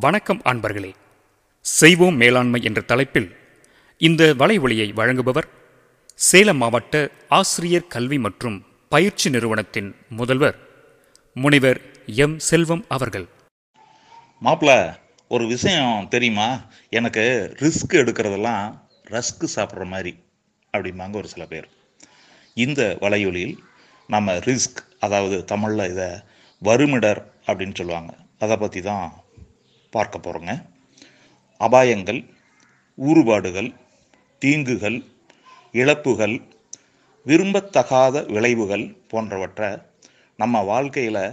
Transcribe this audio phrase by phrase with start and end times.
[0.00, 0.94] வணக்கம் அன்பர்களே.
[1.60, 3.36] செய்வோம் மேலாண்மை என்ற தலைப்பில்
[3.98, 5.48] இந்த வலைவொலியை வழங்குபவர்
[6.14, 10.58] சேலம் மாவட்ட ஆசிரியர் கல்வி மற்றும் பயிற்சி நிறுவனத்தின் முதல்வர்
[11.34, 12.38] முனைவர் எம்.
[12.38, 13.26] செல்வம் அவர்கள்.
[14.42, 14.96] மாப்பிள்ள
[15.28, 16.60] ஒரு விஷயம் தெரியுமா?
[16.90, 18.80] எனக்கு ரிஸ்க் எடுக்கிறதெல்லாம்
[19.10, 20.18] ரஸ்க் சாப்பிட்ற மாதிரி
[20.72, 21.68] அப்படிம்பாங்க ஒரு சில பேர்.
[22.54, 23.56] இந்த வலையொலியில்
[24.06, 26.08] நம்ம ரிஸ்க் அதாவது தமிழில் இதை
[26.62, 28.16] வருமிடர் அப்படின்னு சொல்லுவாங்க.
[28.38, 29.21] அதை பற்றி தான்
[29.92, 30.52] பார்க்க போகிறோங்க
[31.60, 32.20] அபாயங்கள்
[32.98, 33.70] ஊறுபாடுகள்
[34.42, 34.98] தீங்குகள்
[35.74, 36.36] இழப்புகள்
[37.26, 39.68] விரும்பத்தகாத விளைவுகள் போன்றவற்றை
[40.38, 41.24] நம்ம வாழ்க்கையில்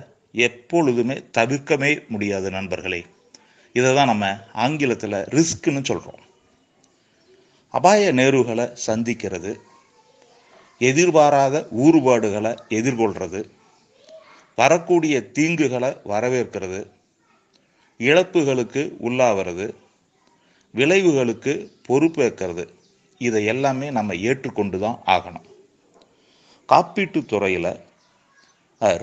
[0.45, 2.99] எப்பொழுதுமே தவிர்க்கவே முடியாது நண்பர்களே.
[3.76, 6.21] இதை தான் நம்ம ஆங்கிலத்தில் ரிஸ்க்குன்னு சொல்கிறோம்
[7.73, 9.52] அபாய நேர்வுகளை சந்திக்கிறது
[10.82, 13.41] எதிர்பாராத ஊறுபாடுகளை எதிர்கொள்கிறது
[14.57, 16.80] வரக்கூடிய தீங்குகளை வரவேற்கிறது
[17.99, 19.66] இழப்புகளுக்கு உள்ளாகிறது
[20.73, 21.53] விளைவுகளுக்கு
[21.88, 22.63] பொறுப்பேற்கிறது.
[23.21, 25.48] இதை எல்லாமே நம்ம ஏற்றுக்கொண்டு தான் ஆகணும்.
[26.70, 27.71] காப்பீட்டு துறையில்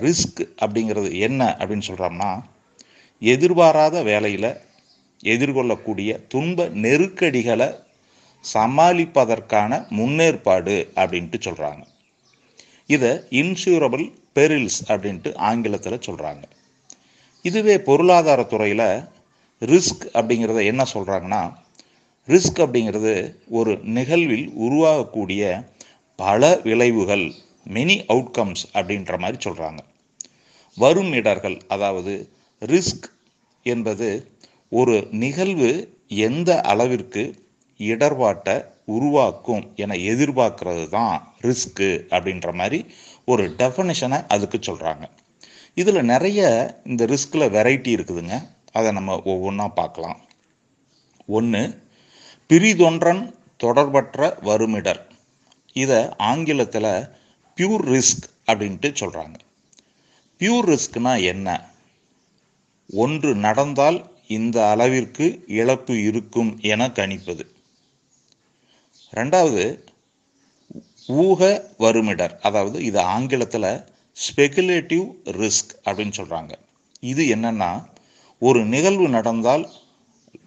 [0.05, 2.29] ரிஸ்க் அப்படிங்கிறது என்ன அப்படின்னு சொல்கிறோம்னா
[3.21, 4.49] எதிர்பாராத வேலையில்
[5.23, 7.69] எதிர்கொள்ளக்கூடிய துன்ப நெருக்கடிகளை
[8.45, 11.83] சமாளிப்பதற்கான முன்னேற்பாடு அப்படின்ட்டு சொல்கிறாங்க
[12.89, 14.05] இதை இன்சூரபிள்
[14.37, 16.43] பெரில்ஸ் அப்படின்ட்டு ஆங்கிலத்தில் சொல்கிறாங்க
[17.47, 18.87] இதுவே பொருளாதாரத்துறையில்
[19.61, 21.41] ரிஸ்க் அப்படிங்கிறத என்ன சொல்கிறாங்கன்னா
[22.27, 23.13] ரிஸ்க் அப்படிங்கிறது
[23.49, 25.43] ஒரு நிகழ்வில் உருவாகக்கூடிய
[26.19, 27.25] பல விளைவுகள்
[27.69, 29.81] மெனி அவுட்கம்ஸ் அப்படின்ற மாதிரி சொல்கிறாங்க
[30.77, 32.13] வரும் இடர்கள் அதாவது
[32.61, 33.07] ரிஸ்க்
[33.65, 34.09] என்பது
[34.71, 35.69] ஒரு நிகழ்வு
[36.25, 37.23] எந்த அளவிற்கு
[37.79, 38.55] இடர்பாட்டை
[38.87, 42.79] உருவாக்கும் என எதிர்பார்க்கறது தான் ரிஸ்க்கு அப்படின்ற மாதிரி
[43.27, 45.05] ஒரு டெஃபனிஷனை அதுக்கு சொல்கிறாங்க
[45.79, 46.41] இதில் நிறைய
[46.89, 48.35] இந்த ரிஸ்கில் வெரைட்டி இருக்குதுங்க.
[48.77, 50.19] அதை நம்ம ஒவ்வொன்றா பார்க்கலாம்.
[51.37, 51.61] ஒன்று
[52.49, 53.21] பிரிதொன்றன்
[53.63, 55.01] தொடர்பற்ற வருமிடர்
[55.83, 56.91] இதை ஆங்கிலத்தில்
[57.57, 59.37] பியூர் ரிஸ்க் அப்படின்ட்டு சொல்கிறாங்க
[60.41, 61.47] பியூர் ரிஸ்க்னா என்ன?
[63.03, 63.99] ஒன்று நடந்தால்
[64.37, 65.25] இந்த அளவிற்கு
[65.59, 67.43] இழப்பு இருக்கும் என கணிப்பது.
[69.13, 69.65] ரெண்டாவது
[71.25, 71.41] ஊக
[71.83, 73.69] வருமிடர் அதாவது இது ஆங்கிலத்தில்
[74.17, 76.53] ஸ்பெகுலேட்டிவ் ரிஸ்க் அப்படின்னு சொல்கிறாங்க
[76.99, 77.85] இது என்னென்னா
[78.39, 79.69] ஒரு நிகழ்வு நடந்தால்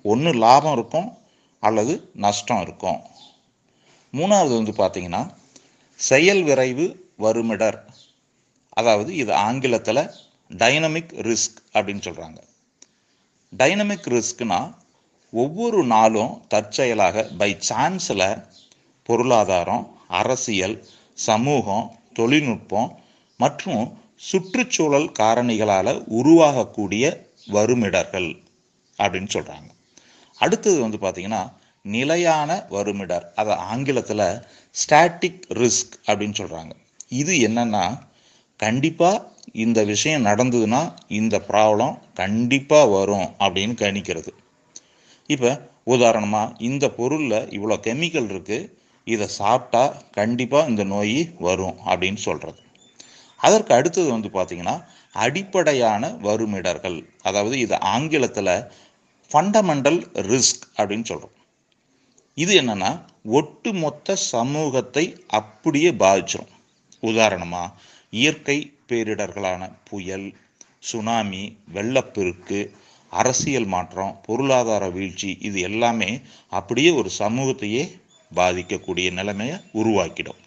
[0.03, 1.19] ஒன்று லாபம் இருக்கும்
[1.63, 3.01] அல்லது நஷ்டம் இருக்கும்.
[4.13, 5.31] மூணாவது வந்து பார்த்தீங்கன்னா
[5.99, 6.87] செயல் விரைவு
[7.19, 7.79] வருமிடர்
[8.69, 10.11] அதாவது இது ஆங்கிலத்தில்
[10.51, 12.41] டைனமிக் ரிஸ்க் அப்படின்னு சொல்கிறாங்க
[13.53, 14.75] டைனமிக் ரிஸ்க்னா
[15.31, 18.43] ஒவ்வொரு நாளும் தற்செயலாக பை சான்ஸில்
[19.03, 22.99] பொருளாதாரம் அரசியல் சமூகம் தொழில்நுட்பம்
[23.41, 23.83] மற்றும்
[24.31, 27.05] சுற்றுச்சூழல் காரணிகளால் உருவாகக்கூடிய
[27.53, 28.31] வருமிடர்கள்
[28.99, 29.71] அப்படின்னு சொல்கிறாங்க
[30.41, 31.43] அடுத்தது வந்து பார்த்திங்கன்னா
[31.85, 34.27] நிலையான வருமிடர் அதை ஆங்கிலத்தில்
[34.75, 36.73] ஸ்டாட்டிக் ரிஸ்க் அப்படின்னு சொல்கிறாங்க
[37.13, 37.85] இது என்னென்னா
[38.61, 40.81] கண்டிப்பாக இந்த விஷயம் நடந்ததுன்னா
[41.11, 44.33] இந்த ப்ராப்ளம் கண்டிப்பாக வரும் அப்படின்னு கணிக்கிறது.
[45.31, 45.51] இப்போ
[45.95, 48.69] உதாரணமாக இந்த பொருளில் இவ்வளோ கெமிக்கல் இருக்குது
[49.07, 52.61] இதை சாப்பிட்டா கண்டிப்பாக இந்த நோய் வரும் அப்படின்னு சொல்கிறது
[53.41, 54.77] அதற்கு அடுத்தது வந்து பார்த்திங்கன்னா
[55.15, 56.99] அடிப்படையான வருமிடர்கள்.
[57.29, 58.55] அதாவது இது ஆங்கிலத்தில்
[59.31, 61.37] ஃபண்டமெண்டல் ரிஸ்க் அப்படின்னு சொல்கிறோம்
[62.37, 62.91] இது என்னென்னா
[63.39, 65.05] ஒட்டுமொத்த சமூகத்தை
[65.39, 66.53] அப்படியே பாதிச்சிடும்
[67.03, 67.75] உதாரணமாக
[68.13, 68.59] இயற்கை
[68.89, 70.29] பேரிடர்களான புயல்
[70.91, 71.43] சுனாமி
[71.75, 72.61] வெள்ளப்பெருக்கு
[73.13, 76.11] அரசியல் மாற்றம் பொருளாதார வீழ்ச்சி இது எல்லாமே
[76.59, 77.85] அப்படியே ஒரு சமூகத்தையே
[78.33, 80.41] பாதிக்கக்கூடிய நிலைமையை உருவாக்கிடும்.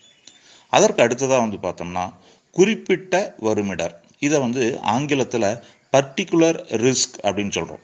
[0.74, 2.06] அதற்கு அடுத்ததாக வந்து பார்த்தோம்னா
[2.54, 3.96] குறிப்பிட்ட வருமிடர்.
[4.20, 4.64] இதை வந்து
[4.96, 5.50] ஆங்கிலத்தில்
[5.94, 7.84] பர்டிகுலர் ரிஸ்க் அப்படின்னு சொல்கிறோம்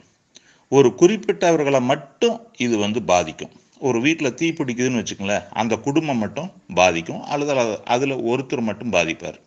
[0.71, 3.53] ஒரு குறிப்பிட்டவர்களை மட்டும் இது வந்து பாதிக்கும்.
[3.87, 7.21] ஒரு வீட்டில் தீ பிடிக்குதுன்னு வச்சுக்கங்களேன் அந்த குடும்பம் மட்டும் பாதிக்கும்.
[7.23, 7.53] அல்லது
[7.95, 9.39] அதில் ஒருத்தர் மட்டும் பாதிப்பார்.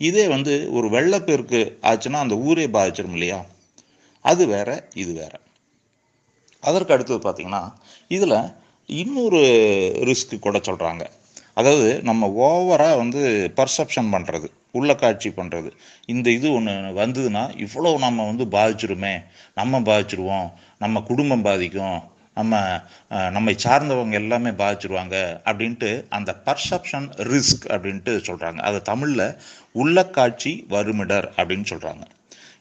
[0.00, 1.60] இதே வந்து ஒரு வெள்ளப்பெருக்கு
[1.90, 3.40] ஆச்சுன்னா அந்த ஊரே பாதிச்சிடும் இல்லையா?
[4.24, 5.32] அது வேற இது வேற.
[6.62, 7.62] அதற்கு அடுத்தது பார்த்தீங்கன்னா
[8.08, 8.38] இதில்
[8.86, 9.42] இன்னொரு
[10.08, 11.04] ரிஸ்க் கூட சொல்கிறாங்க
[11.56, 13.22] அதாவது நம்ம ஓவராக வந்து
[13.56, 15.70] பர்செப்ஷன் பண்ணுறது உள்ள காட்சி பண்ணுறது
[16.06, 19.14] இந்த இது ஒன்று வந்ததுன்னா இவ்வளோ நம்ம வந்து பாதிச்சிருமே.
[19.54, 20.48] நம்ம பாதிச்சிருவோம்.
[20.78, 22.00] நம்ம குடும்பம் பாதிக்கும்.
[22.34, 22.58] நம்ம
[23.30, 29.26] நம்மை சார்ந்தவங்க எல்லாமே பாதிச்சிருவாங்க அப்படின்ட்டு அந்த பர்செப்ஷன் ரிஸ்க் அப்படின்ட்டு சொல்கிறாங்க அதை தமிழில்
[29.74, 32.04] உள்ளக்காட்சி வருமிடர் அப்படின்னு சொல்கிறாங்க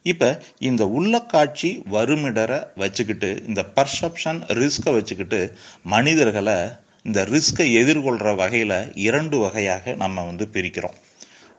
[0.01, 5.39] இப்போ இந்த உள்ளக்காட்சி வருமிடரை வச்சுக்கிட்டு இந்த பர்செப்ஷன் ரிஸ்கை வச்சுக்கிட்டு
[5.86, 6.59] மனிதர்களை
[7.04, 10.98] இந்த ரிஸ்கை எதிர்கொள்கிற வகையில் இரண்டு வகையாக நம்ம வந்து பிரிக்கிறோம்.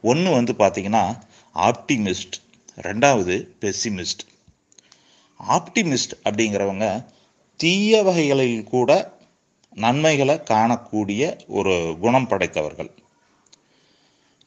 [0.02, 1.20] ஒன்று வந்து பார்த்திங்கன்னா
[1.54, 2.36] ஆப்டிமிஸ்ட்.
[2.76, 4.22] ரெண்டாவது பெசிமிஸ்ட்.
[5.40, 7.06] ஆப்டிமிஸ்ட் அப்படிங்கிறவங்க
[7.56, 9.18] தீய வகைகளில் கூட
[9.74, 12.90] நன்மைகளை காணக்கூடிய ஒரு குணம் படைத்தவர்கள்.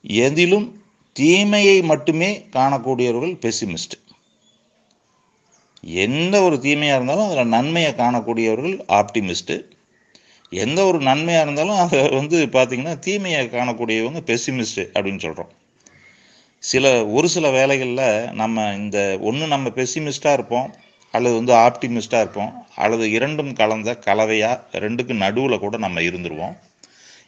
[0.04, 0.82] எதிலும்
[1.14, 3.96] தீமையை மட்டுமே காணக்கூடியவர்கள் பெசிமிஸ்ட்.
[5.84, 9.56] எந்த ஒரு தீமையாக இருந்தாலும் அதில் நன்மையை காணக்கூடியவர்கள் ஆப்டிமிஸ்ட்டு
[10.62, 15.52] எந்த ஒரு நன்மையாக இருந்தாலும் அதை வந்து பார்த்திங்கன்னா தீமையை காணக்கூடியவங்க பெசிமிஸ்ட்டு அப்படின்னு சொல்கிறோம்
[16.64, 20.70] சில ஒரு சில வேலைகளில் நம்ம இந்த ஒன்று நம்ம பெசிமிஸ்டாக இருப்போம்
[21.14, 26.56] அல்லது வந்து ஆப்டிமிஸ்டாக இருப்போம் அல்லது இரண்டும் கலந்த கலவையாக ரெண்டுக்கு நடுவில் கூட நம்ம இருந்துருவோம்.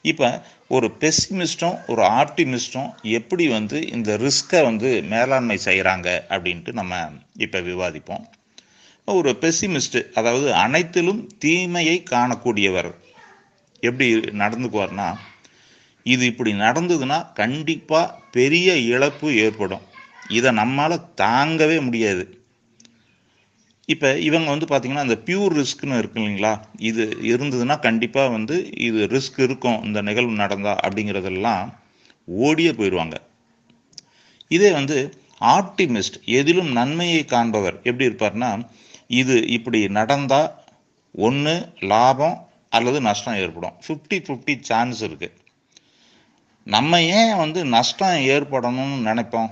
[0.02, 0.28] இப்போ
[0.68, 2.90] ஒரு பெசிமிஸ்டும் ஒரு ஆப்டிமிஸ்டும்
[3.20, 7.02] எப்படி வந்து இந்த ரிஸ்க்கை வந்து மேலாண்மை செய்கிறாங்க அப்படின்ட்டு நம்ம
[7.46, 8.24] இப்போ விவாதிப்போம்.
[9.08, 12.92] ஒரு பெசிமிஸ்ட் அதாவது அனைத்திலும் தீமையை காணக்கூடியவர்
[13.90, 14.08] எப்படி
[14.44, 15.10] நடந்துக்குவார்னா
[16.14, 19.86] இது இப்படி நடந்ததுன்னா கண்டிப்பாக பெரிய இழப்பு ஏற்படும்.
[20.38, 22.24] இதை நம்மளால் தாங்கவே முடியாது.
[23.94, 26.54] இப்போ இவங்க வந்து பார்த்திங்கன்னா இந்த பியூர் ரிஸ்க்னு இருக்கு இல்லைங்களா?
[26.90, 28.56] இது இருந்ததுன்னா கண்டிப்பாக வந்து
[28.88, 31.66] இது ரிஸ்க் இருக்கும் இந்த நிகழ்வு நடந்தா அப்படிங்கிறதெல்லாம்
[32.28, 33.18] ஓடியே போயிடுவாங்க.
[34.52, 34.98] இதே வந்து
[35.58, 38.50] ஆப்டிமிஸ்ட் எதிலும் நன்மையை காண்பவர் எப்படி இருப்பார்னா
[39.22, 40.50] இது இப்படி நடந்தால்
[41.28, 41.56] ஒன்று
[41.92, 42.38] லாபம்
[42.78, 43.76] அல்லது நஷ்டம் ஏற்படும்.
[43.86, 45.38] ஃபிஃப்டி ஃபிஃப்டி சான்ஸ் இருக்குது
[46.68, 49.52] நம்ம ஏன் வந்து நஷ்டம் ஏற்படணும்னு நினைப்போம்?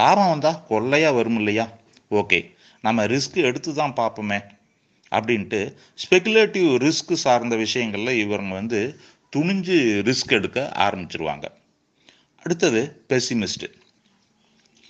[0.00, 1.66] லாபம் வந்தால் கொள்ளையாக வரும் இல்லையா?
[2.20, 2.40] ஓகே
[2.84, 4.38] நம்ம ரிஸ்க் எடுத்து தான் பார்ப்போமே
[5.12, 5.60] அப்படின்ட்டு
[6.02, 8.80] ஸ்பெகுலேட்டிவ் ரிஸ்க் சார்ந்த விஷயங்களில் இவங்க வந்து
[9.32, 11.46] துணிஞ்சு ரிஸ்க் எடுக்க ஆரம்பிச்சிருவாங்க.
[12.42, 13.68] அடுத்தது பெசிமிஸ்ட்டு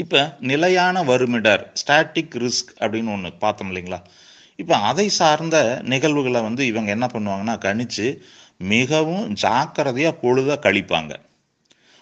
[0.02, 4.00] இப்போ நிலையான வருமிடர் ஸ்டாட்டிக் ரிஸ்க் அப்படின்னு ஒன்று பார்த்தோம் இல்லைங்களா?
[4.60, 8.06] இப்போ அதை சார்ந்த நிகழ்வுகளை வந்து இவங்க என்ன பண்ணுவாங்கன்னா கணிச்சு
[8.56, 11.12] மிகவும் ஜாக்கிரதையாக பொழுத கழிப்பாங்க.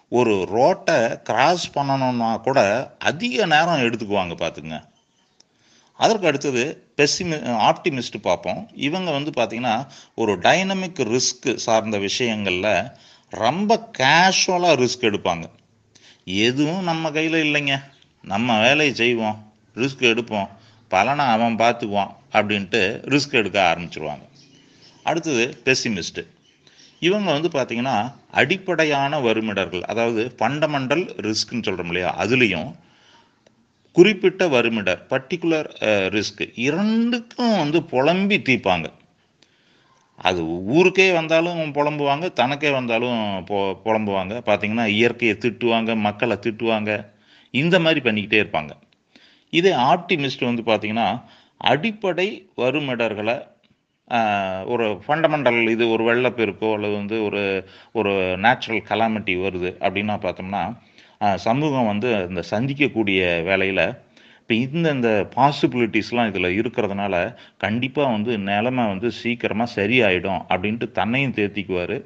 [0.08, 2.60] ஒரு ரோட்டை கிராஸ் பண்ணணும்னா கூட
[2.98, 4.76] அதிக நேரம் எடுத்துக்குவாங்க பார்த்துங்க
[5.92, 6.62] அதற்கு அடுத்தது
[6.96, 7.36] பெசிமி
[7.70, 8.68] ஆப்டிமிஸ்ட் பார்ப்போம்.
[8.74, 12.90] இவங்க வந்து பார்த்திங்கன்னா ஒரு டைனமிக் ரிஸ்க் சார்ந்த விஷயங்களில்
[13.32, 15.46] ரொம்ப கேஷுவலாக ரிஸ்க் எடுப்பாங்க.
[16.24, 17.74] எதுவும் நம்ம கையில் இல்லைங்க.
[18.24, 19.52] நம்ம வேலையை செய்வோம்.
[19.74, 20.48] ரிஸ்க் எடுப்போம்.
[20.96, 22.80] பலனை அவன் பார்த்துக்குவான் அப்படின்ட்டு
[23.14, 24.24] ரிஸ்க் எடுக்க ஆரம்பிச்சிருவாங்க.
[25.06, 26.22] அடுத்தது பெசிமிஸ்ட்டு
[27.02, 27.96] இவங்க வந்து பார்த்திங்கன்னா
[28.40, 32.70] அடிப்படையான வருமிடர்கள் அதாவது ஃபண்டமெண்டல் ரிஸ்க்னு சொல்கிறோம் இல்லையா அதுலேயும்
[33.96, 35.68] குறிப்பிட்ட வருமிடர் பர்டிகுலர்
[36.16, 38.86] ரிஸ்க் இரண்டுக்கும் வந்து புலம்பி தீர்ப்பாங்க
[40.18, 40.40] அது
[40.76, 44.34] ஊருக்கே வந்தாலும் புலம்புவாங்க தனக்கே வந்தாலும் பொ புலம்புவாங்க.
[44.48, 46.90] பார்த்திங்கன்னா இயற்கையை திட்டுவாங்க மக்களை திட்டுவாங்க
[47.54, 48.72] இந்த மாதிரி பண்ணிக்கிட்டே இருப்பாங்க.
[49.58, 51.08] இதே ஆப்டிமிஸ்ட் வந்து பார்த்திங்கன்னா
[51.60, 53.36] அடிப்படை வருமிடர்களை
[54.72, 57.42] ஒரு ஃபண்டமெண்டல் இது ஒரு வெள்ளப்பெருக்கோ அல்லது வந்து ஒரு
[57.94, 58.12] ஒரு
[58.44, 60.62] நேச்சுரல் கலாமிட்டி வருது அப்படின்னா பார்த்தோம்னா
[61.42, 63.86] சமூகம் வந்து இந்த சந்திக்கக்கூடிய வேலையில்
[64.40, 67.14] இப்போ இந்த இந்த பாசிபிலிட்டிஸ்லாம் இதில் இருக்கிறதுனால
[67.56, 71.96] கண்டிப்பாக வந்து நிலமை வந்து சீக்கிரமாக சரியாயிடும் அப்படின்ட்டு தன்னையும் தேர்த்திக்குவார்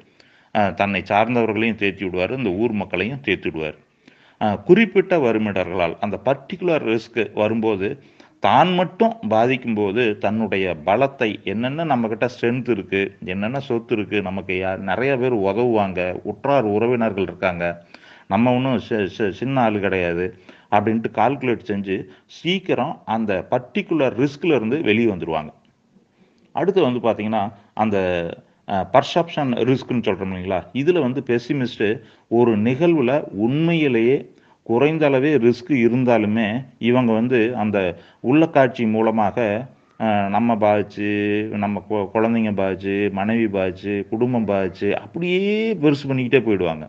[0.75, 3.77] தன்னை சார்ந்தவர்களையும் தேர்த்தி விடுவார் இந்த ஊர் மக்களையும் தேர்த்தி விடுவார்.
[4.63, 8.01] குறிப்பிட்ட வருமிடர்களால் அந்த பர்டிகுலர் ரிஸ்க் வரும்போது
[8.39, 15.17] தான் மட்டும் பாதிக்கும்போது தன்னுடைய பலத்தை என்னென்ன நம்மக்கிட்ட ஸ்ட்ரென்த் இருக்குது என்னென்ன சொத்து இருக்குது நமக்கு யார் நிறைய
[15.17, 17.81] பேர் உதவுவாங்க உற்றார் உறவினர்கள் இருக்காங்க
[18.27, 18.79] நம்ம ஒன்றும்
[19.31, 20.37] சின்ன ஆள் கிடையாது
[20.71, 25.51] அப்படின்ட்டு கால்குலேட் செஞ்சு சீக்கிரம் அந்த பர்டிகுலர் ரிஸ்கில் இருந்து வெளியே வந்துடுவாங்க
[26.53, 27.97] அடுத்து வந்து பார்த்திங்கன்னா அந்த
[28.93, 34.30] பர்செப்ஷன் ரிஸ்க்குன்னு சொல்கிறோம் இல்லைங்களா இதில் வந்து பெசிமிஸ்ட்டு ஒரு நிகழ்வில் உண்மையிலேயே
[34.69, 36.47] குறைந்த அளவே ரிஸ்க் இருந்தாலுமே
[36.89, 37.77] இவங்க வந்து அந்த
[38.31, 39.37] உள்ளக்காட்சி மூலமாக
[40.35, 41.09] நம்ம பாதிச்சு
[41.63, 41.81] நம்ம
[42.13, 45.51] குழந்தைங்க பாதிச்சு மனைவி பாதிச்சு குடும்பம் பாதிச்சு அப்படியே
[45.83, 46.85] பெருசு பண்ணிக்கிட்டே போயிடுவாங்க.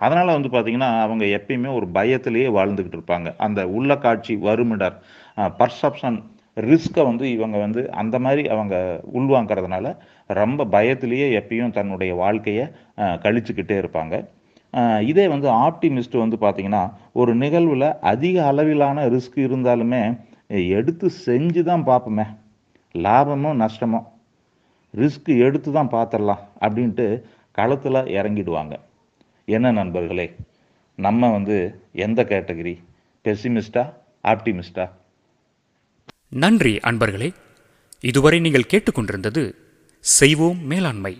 [0.00, 3.28] அதனால் வந்து பார்த்திங்கன்னா அவங்க எப்பயுமே ஒரு பயத்திலேயே வாழ்ந்துக்கிட்டு இருப்பாங்க.
[3.46, 4.96] அந்த உள்ள காட்சி வருமிடர்
[5.60, 6.18] பர்செப்ஷன்
[6.56, 8.74] ரிஸ்க்கை வந்து இவங்க வந்து அந்த மாதிரி அவங்க
[9.18, 9.86] உள்வாங்கிறதுனால
[10.40, 12.66] ரொம்ப பயத்திலேயே எப்பயும் தன்னுடைய வாழ்க்கையை
[13.24, 14.14] கழிச்சுக்கிட்டே இருப்பாங்க.
[15.08, 20.00] இதே வந்து ஆப்டிமிஸ்ட் வந்து பார்த்திங்கன்னா ஒரு நிகழ்வில் அதிக அளவிலான ரிஸ்க் இருந்தாலுமே
[20.78, 22.26] எடுத்து செஞ்சு தான் பார்ப்போமே.
[22.94, 24.00] லாபமோ நஷ்டமோ?
[24.94, 27.06] ரிஸ்க் எடுத்து தான் பார்த்துடலாம் அப்படின்ட்டு
[27.58, 28.74] களத்தில் இறங்கிடுவாங்க.
[29.44, 30.26] என்ன நண்பர்களே
[30.98, 31.56] நம்ம வந்து
[31.92, 32.74] எந்த கேட்டகரி
[33.24, 33.84] பெசிமிஸ்டா
[34.32, 34.86] ஆப்டிமிஸ்டா
[36.42, 37.30] நன்றி அன்பர்களே.
[38.10, 39.42] இதுவரை நீங்கள் கேட்டுக்கொண்டிருந்தது
[40.04, 41.12] செய்வோம் மேலாண்மை.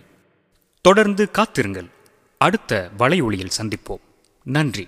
[0.85, 1.89] தொடர்ந்து காத்திருங்கள்.
[2.37, 3.99] அடுத்த வலையொளியில் சந்திப்போம்.
[4.43, 4.87] நன்றி.